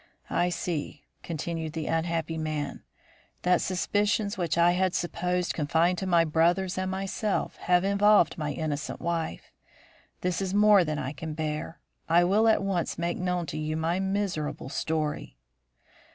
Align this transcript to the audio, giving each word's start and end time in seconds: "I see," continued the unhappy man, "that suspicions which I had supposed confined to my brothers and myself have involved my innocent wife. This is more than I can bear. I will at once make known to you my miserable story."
"I 0.31 0.49
see," 0.49 1.03
continued 1.21 1.73
the 1.73 1.85
unhappy 1.85 2.35
man, 2.39 2.81
"that 3.43 3.61
suspicions 3.61 4.35
which 4.35 4.57
I 4.57 4.71
had 4.71 4.95
supposed 4.95 5.53
confined 5.53 5.99
to 5.99 6.07
my 6.07 6.25
brothers 6.25 6.75
and 6.75 6.89
myself 6.89 7.57
have 7.57 7.83
involved 7.83 8.35
my 8.35 8.51
innocent 8.51 8.99
wife. 8.99 9.51
This 10.21 10.41
is 10.41 10.55
more 10.55 10.83
than 10.83 10.97
I 10.97 11.13
can 11.13 11.35
bear. 11.35 11.81
I 12.09 12.23
will 12.23 12.47
at 12.47 12.63
once 12.63 12.97
make 12.97 13.19
known 13.19 13.45
to 13.45 13.59
you 13.59 13.77
my 13.77 13.99
miserable 13.99 14.69
story." 14.69 15.37